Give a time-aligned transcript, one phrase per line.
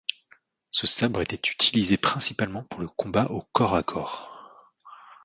[0.71, 4.67] Ce sabre était utilisé principalement pour le combat au corps à corps.